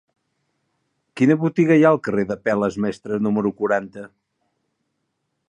Quina 1.21 1.37
botiga 1.43 1.77
hi 1.81 1.85
ha 1.87 1.91
al 1.97 2.01
carrer 2.07 2.25
d'Apel·les 2.31 2.79
Mestres 2.87 3.23
número 3.27 3.53
quaranta? 3.61 4.09